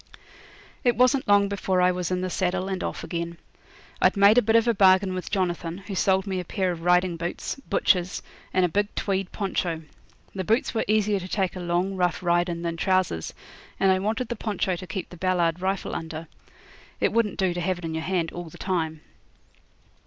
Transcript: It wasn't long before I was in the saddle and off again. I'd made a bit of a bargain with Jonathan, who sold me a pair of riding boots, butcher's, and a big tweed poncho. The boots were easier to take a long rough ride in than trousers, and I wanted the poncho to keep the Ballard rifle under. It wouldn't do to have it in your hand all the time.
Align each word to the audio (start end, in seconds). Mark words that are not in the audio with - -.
It 0.83 0.95
wasn't 0.97 1.27
long 1.27 1.47
before 1.47 1.79
I 1.79 1.91
was 1.91 2.09
in 2.09 2.21
the 2.21 2.29
saddle 2.31 2.67
and 2.67 2.83
off 2.83 3.03
again. 3.03 3.37
I'd 4.01 4.17
made 4.17 4.39
a 4.39 4.41
bit 4.41 4.55
of 4.55 4.67
a 4.67 4.73
bargain 4.73 5.13
with 5.13 5.29
Jonathan, 5.29 5.77
who 5.77 5.93
sold 5.93 6.25
me 6.25 6.39
a 6.39 6.43
pair 6.43 6.71
of 6.71 6.81
riding 6.81 7.17
boots, 7.17 7.53
butcher's, 7.69 8.23
and 8.51 8.65
a 8.65 8.67
big 8.67 8.95
tweed 8.95 9.31
poncho. 9.31 9.83
The 10.33 10.43
boots 10.43 10.73
were 10.73 10.85
easier 10.87 11.19
to 11.19 11.27
take 11.29 11.55
a 11.55 11.59
long 11.59 11.95
rough 11.95 12.23
ride 12.23 12.49
in 12.49 12.63
than 12.63 12.77
trousers, 12.77 13.35
and 13.79 13.91
I 13.91 13.99
wanted 13.99 14.29
the 14.29 14.35
poncho 14.35 14.75
to 14.75 14.87
keep 14.87 15.09
the 15.11 15.17
Ballard 15.17 15.61
rifle 15.61 15.93
under. 15.93 16.27
It 16.99 17.13
wouldn't 17.13 17.37
do 17.37 17.53
to 17.53 17.61
have 17.61 17.77
it 17.77 17.85
in 17.85 17.93
your 17.93 18.01
hand 18.03 18.31
all 18.31 18.49
the 18.49 18.57
time. 18.57 19.01